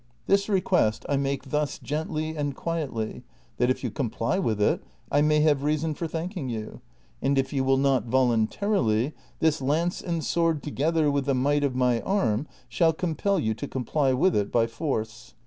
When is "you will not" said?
7.53-8.05